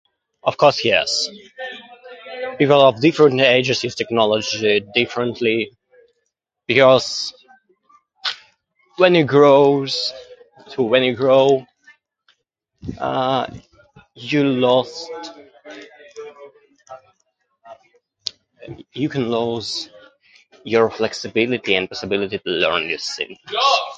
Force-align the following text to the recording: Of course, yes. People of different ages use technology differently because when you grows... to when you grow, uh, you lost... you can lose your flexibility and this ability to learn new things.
Of 0.43 0.57
course, 0.57 0.83
yes. 0.83 1.29
People 2.57 2.81
of 2.81 2.99
different 3.01 3.39
ages 3.41 3.83
use 3.83 3.95
technology 3.95 4.83
differently 4.93 5.71
because 6.67 7.33
when 8.97 9.13
you 9.15 9.23
grows... 9.25 10.13
to 10.71 10.83
when 10.83 11.03
you 11.03 11.15
grow, 11.23 11.65
uh, 12.97 13.47
you 14.15 14.43
lost... 14.43 15.09
you 18.93 19.09
can 19.09 19.29
lose 19.29 19.89
your 20.63 20.89
flexibility 20.91 21.75
and 21.75 21.89
this 21.89 22.03
ability 22.03 22.37
to 22.39 22.49
learn 22.49 22.87
new 22.87 22.97
things. 22.97 23.37